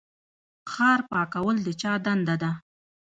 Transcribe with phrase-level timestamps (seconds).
[0.71, 2.51] ښار پاکول د چا دنده ده؟